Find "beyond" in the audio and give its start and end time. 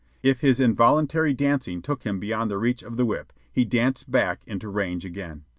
2.19-2.49